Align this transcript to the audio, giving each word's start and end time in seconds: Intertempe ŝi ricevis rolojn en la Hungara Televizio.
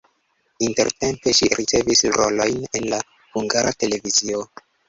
Intertempe 0.67 1.33
ŝi 1.39 1.49
ricevis 1.59 2.03
rolojn 2.17 2.57
en 2.81 2.91
la 2.95 3.05
Hungara 3.37 3.79
Televizio. 3.85 4.43